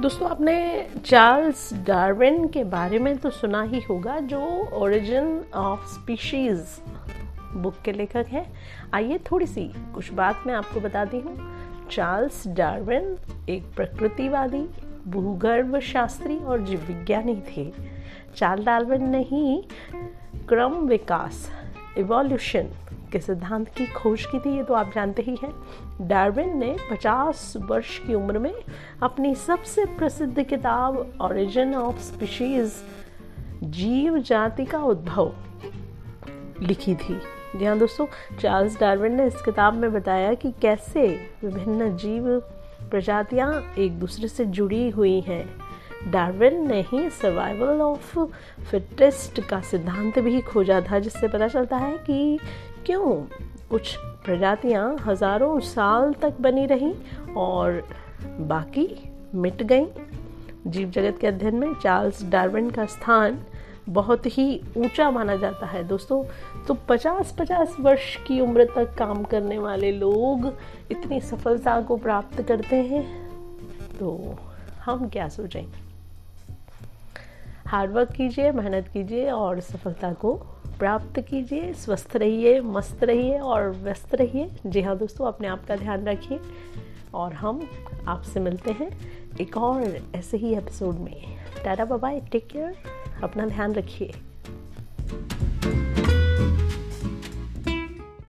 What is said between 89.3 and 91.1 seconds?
एक और ऐसे ही एपिसोड